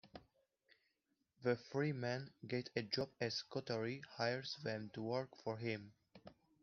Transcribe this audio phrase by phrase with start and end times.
[1.43, 5.93] The three men get a job as Kothari hires them to work for him.